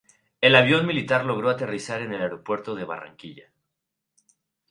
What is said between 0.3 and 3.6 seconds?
El avión militar logró aterrizar en el aeropuerto de Barranquilla.